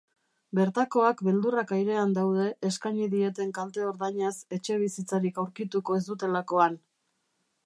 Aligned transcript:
Bertakoak 0.59 1.19
beldurrak 1.27 1.73
airean 1.77 2.15
daude 2.15 2.47
eskaini 2.71 3.11
dieten 3.13 3.53
kalte-ordainaz 3.59 4.35
etxebizitzarik 4.59 5.41
aurkituko 5.45 6.03
ez 6.03 6.05
dutekakoan. 6.13 6.85